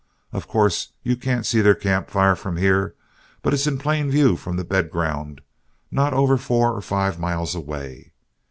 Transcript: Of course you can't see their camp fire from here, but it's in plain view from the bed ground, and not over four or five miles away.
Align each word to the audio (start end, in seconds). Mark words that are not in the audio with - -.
Of 0.33 0.47
course 0.47 0.93
you 1.03 1.15
can't 1.15 1.45
see 1.45 1.61
their 1.61 1.75
camp 1.75 2.09
fire 2.09 2.35
from 2.35 2.57
here, 2.57 2.95
but 3.43 3.53
it's 3.53 3.67
in 3.67 3.77
plain 3.77 4.09
view 4.09 4.35
from 4.35 4.55
the 4.57 4.63
bed 4.63 4.89
ground, 4.89 5.41
and 5.41 5.41
not 5.95 6.11
over 6.11 6.37
four 6.37 6.73
or 6.75 6.81
five 6.81 7.19
miles 7.19 7.53
away. 7.53 8.11